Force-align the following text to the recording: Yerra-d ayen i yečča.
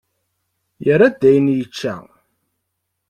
Yerra-d 0.85 1.21
ayen 1.29 1.51
i 1.53 1.55
yečča. 1.59 1.95